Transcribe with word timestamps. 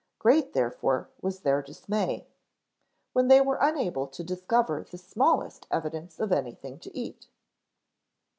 Great, 0.17 0.53
therefore, 0.53 1.09
was 1.21 1.41
their 1.41 1.61
dismay, 1.61 2.25
when 3.13 3.27
they 3.27 3.39
were 3.39 3.59
unable 3.61 4.07
to 4.07 4.23
discover 4.23 4.81
the 4.89 4.97
smallest 4.97 5.67
evidence 5.69 6.19
of 6.19 6.31
anything 6.31 6.79
to 6.79 6.91
eat. 6.97 7.27